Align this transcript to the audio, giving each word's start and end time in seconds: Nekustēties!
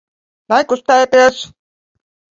Nekustēties! 0.53 1.39